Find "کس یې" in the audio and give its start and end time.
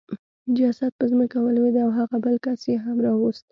2.45-2.75